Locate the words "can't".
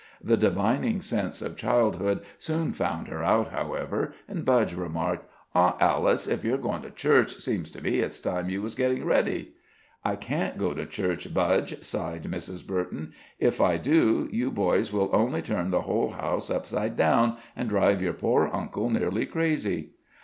10.15-10.57